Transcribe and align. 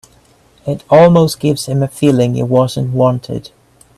It 0.65 0.83
almost 0.89 1.39
gives 1.39 1.67
him 1.67 1.83
a 1.83 1.87
feeling 1.87 2.33
he 2.33 2.41
wasn't 2.41 2.89
wanted. 2.91 3.51